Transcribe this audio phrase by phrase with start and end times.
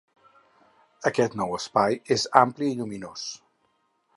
[1.09, 3.29] Aquest nou espai és ampli i lluminós.